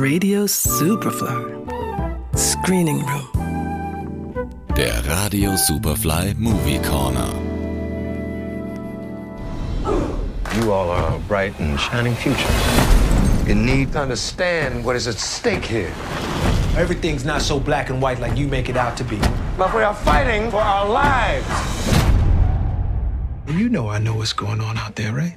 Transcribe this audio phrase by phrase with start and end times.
[0.00, 2.36] Radio Superfly.
[2.36, 4.50] Screening Room.
[4.74, 7.30] Der Radio Superfly Movie Corner.
[10.56, 12.52] You all are a bright and shining future.
[13.46, 15.92] You need to understand what is at stake here.
[16.76, 19.18] Everything's not so black and white like you make it out to be.
[19.56, 21.46] But we are fighting for our lives.
[23.46, 25.36] You know I know what's going on out there, right?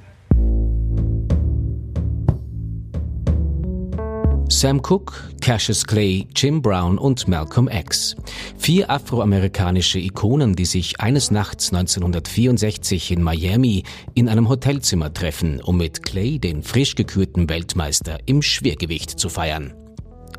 [4.58, 8.16] Sam Cooke, Cassius Clay, Jim Brown und Malcolm X.
[8.56, 15.76] Vier afroamerikanische Ikonen, die sich eines Nachts 1964 in Miami in einem Hotelzimmer treffen, um
[15.76, 19.74] mit Clay den frisch gekürten Weltmeister im Schwergewicht zu feiern.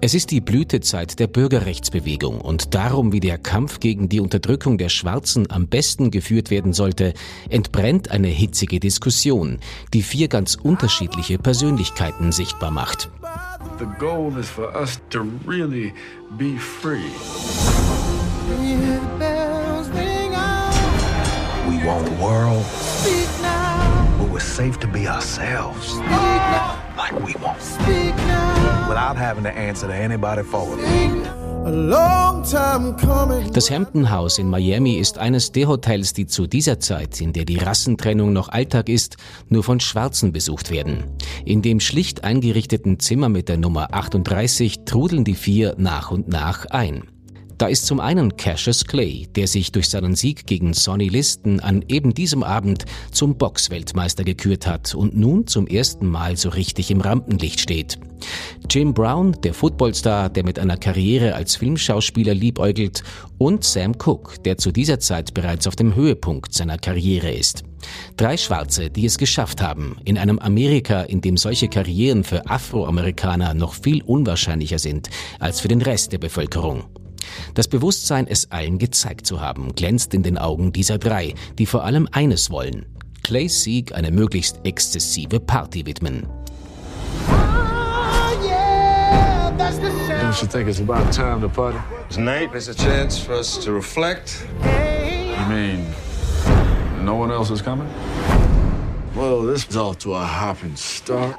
[0.01, 4.89] Es ist die Blütezeit der Bürgerrechtsbewegung und darum, wie der Kampf gegen die Unterdrückung der
[4.89, 7.13] Schwarzen am besten geführt werden sollte,
[7.49, 9.59] entbrennt eine hitzige Diskussion,
[9.93, 13.09] die vier ganz unterschiedliche Persönlichkeiten sichtbar macht.
[13.79, 15.93] The goal is for us to really
[16.35, 17.13] be free.
[21.65, 22.65] We want a world
[24.19, 25.95] where we're safe to be ourselves.
[25.95, 27.59] Like we want.
[28.89, 31.38] Without having to answer to anybody for it.
[33.53, 37.45] Das Hampton House in Miami ist eines der Hotels, die zu dieser Zeit, in der
[37.45, 39.17] die Rassentrennung noch Alltag ist,
[39.49, 41.03] nur von Schwarzen besucht werden.
[41.45, 46.65] In dem schlicht eingerichteten Zimmer mit der Nummer 38 trudeln die vier nach und nach
[46.67, 47.03] ein.
[47.59, 51.83] Da ist zum einen Cassius Clay, der sich durch seinen Sieg gegen Sonny Liston an
[51.89, 57.01] eben diesem Abend zum Boxweltmeister gekürt hat und nun zum ersten Mal so richtig im
[57.01, 57.99] Rampenlicht steht.
[58.69, 63.03] Jim Brown, der Footballstar, der mit einer Karriere als Filmschauspieler liebäugelt,
[63.37, 67.63] und Sam Cooke, der zu dieser Zeit bereits auf dem Höhepunkt seiner Karriere ist.
[68.15, 73.53] Drei Schwarze, die es geschafft haben, in einem Amerika, in dem solche Karrieren für Afroamerikaner
[73.53, 76.85] noch viel unwahrscheinlicher sind als für den Rest der Bevölkerung.
[77.53, 81.83] Das Bewusstsein, es allen gezeigt zu haben, glänzt in den Augen dieser drei, die vor
[81.83, 82.85] allem eines wollen.
[83.23, 86.27] Clays Sieg eine möglichst exzessive Party widmen.
[90.29, 91.79] Don't you think it's about time to party?
[92.09, 94.45] Tonight is a chance for us to reflect.
[94.61, 95.85] You mean
[97.03, 97.87] no one else is coming?
[99.15, 101.35] Well, this is off to a hopping start.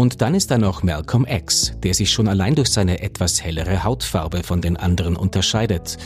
[0.00, 3.84] Und dann ist da noch Malcolm X, der sich schon allein durch seine etwas hellere
[3.84, 5.98] Hautfarbe von den anderen unterscheidet.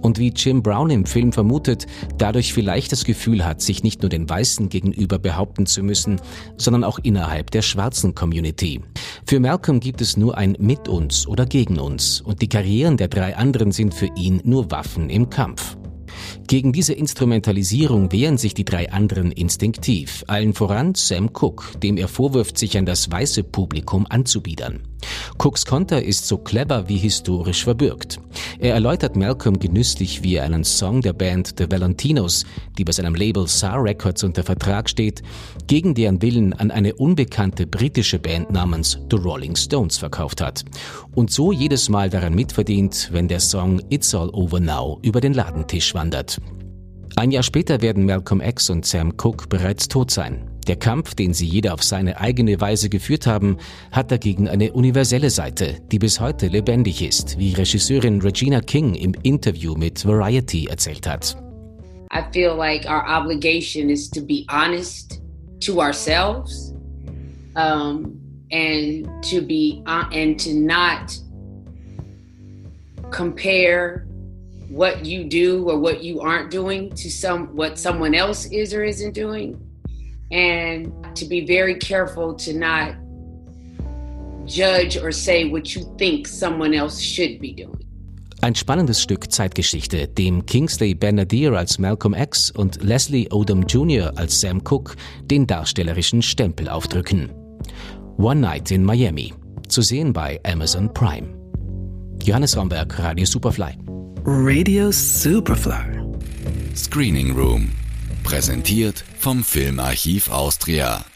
[0.00, 1.86] Und wie Jim Brown im Film vermutet,
[2.16, 6.18] dadurch vielleicht das Gefühl hat, sich nicht nur den Weißen gegenüber behaupten zu müssen,
[6.56, 8.80] sondern auch innerhalb der schwarzen Community.
[9.26, 13.08] Für Malcolm gibt es nur ein Mit uns oder gegen uns und die Karrieren der
[13.08, 15.76] drei anderen sind für ihn nur Waffen im Kampf.
[16.52, 22.08] Gegen diese Instrumentalisierung wehren sich die drei anderen instinktiv, allen voran Sam Cooke, dem er
[22.08, 24.82] vorwirft, sich an das weiße Publikum anzubiedern.
[25.38, 28.20] Cooks Konter ist so clever wie historisch verbürgt.
[28.58, 32.44] Er erläutert Malcolm genüsslich, wie er einen Song der Band The Valentinos,
[32.78, 35.22] die bei seinem Label SAR Records unter Vertrag steht,
[35.66, 40.64] gegen deren Willen an eine unbekannte britische Band namens The Rolling Stones verkauft hat.
[41.14, 45.34] Und so jedes Mal daran mitverdient, wenn der Song It's All Over Now über den
[45.34, 46.38] Ladentisch wandert.
[47.16, 50.51] Ein Jahr später werden Malcolm X und Sam Cooke bereits tot sein.
[50.68, 53.56] Der Kampf, den sie jeder auf seine eigene Weise geführt haben,
[53.90, 59.14] hat dagegen eine universelle Seite, die bis heute lebendig ist, wie Regisseurin Regina King im
[59.22, 61.36] Interview mit Variety erzählt hat.
[62.12, 65.20] I feel like our obligation is to be honest
[65.60, 66.74] to ourselves
[67.56, 68.20] um,
[68.52, 71.18] and to be uh, and to not
[73.10, 74.06] compare
[74.68, 78.84] what you do or what you aren't doing to some what someone else is or
[78.84, 79.58] isn't doing
[80.32, 82.94] and to be very careful to not
[84.46, 87.78] judge or say what you think someone else should be doing.
[88.40, 94.12] Ein spannendes Stück Zeitgeschichte, dem Kingsley Ben-Adir als Malcolm X und Leslie Odom Jr.
[94.16, 94.96] als Sam Cooke
[95.30, 97.30] den darstellerischen Stempel aufdrücken.
[98.18, 99.32] One Night in Miami,
[99.68, 101.28] zu sehen bei Amazon Prime.
[102.24, 103.78] Johannes Romberg, Radio Superfly.
[104.24, 106.02] Radio Superfly.
[106.74, 107.70] Screening Room.
[108.24, 111.11] Präsentiert vom Filmarchiv Austria.